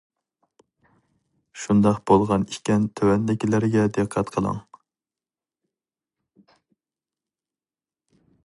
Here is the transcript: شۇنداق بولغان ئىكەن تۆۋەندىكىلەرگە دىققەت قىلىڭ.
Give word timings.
شۇنداق 1.63 1.99
بولغان 2.11 2.45
ئىكەن 2.55 2.87
تۆۋەندىكىلەرگە 3.01 3.85
دىققەت 3.99 4.33
قىلىڭ. 4.37 4.65